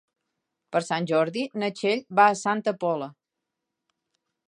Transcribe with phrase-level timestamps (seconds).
[0.75, 3.15] Per Sant Jordi na Txell va a Santa Pola.